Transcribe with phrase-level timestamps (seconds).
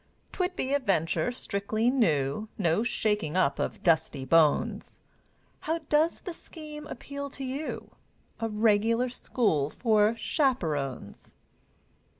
[0.31, 4.99] 'Twould be a venture strictly new, No shaking up of dusty bones;
[5.59, 7.91] How does the scheme appeal to you?
[8.39, 11.35] A regular school for chaperones!